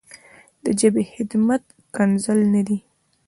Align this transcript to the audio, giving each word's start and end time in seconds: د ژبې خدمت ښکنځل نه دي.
د 0.63 0.65
ژبې 0.79 1.03
خدمت 1.13 1.63
ښکنځل 1.85 2.39
نه 2.53 2.61
دي. 2.67 2.77